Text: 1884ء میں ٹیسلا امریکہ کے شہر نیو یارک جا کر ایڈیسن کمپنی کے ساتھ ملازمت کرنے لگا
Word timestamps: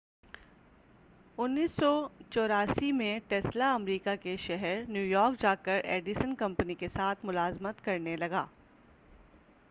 1884ء 1.37 2.91
میں 2.91 3.19
ٹیسلا 3.27 3.73
امریکہ 3.73 4.15
کے 4.21 4.35
شہر 4.37 4.81
نیو 4.87 5.03
یارک 5.03 5.39
جا 5.41 5.53
کر 5.63 5.81
ایڈیسن 5.83 6.33
کمپنی 6.35 6.75
کے 6.75 6.89
ساتھ 6.89 7.25
ملازمت 7.25 7.83
کرنے 7.85 8.15
لگا 8.15 8.45